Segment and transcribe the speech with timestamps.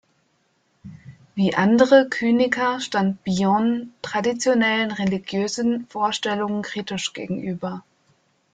[1.35, 7.83] Wie andere Kyniker stand Bion traditionellen religiösen Vorstellungen kritisch gegenüber.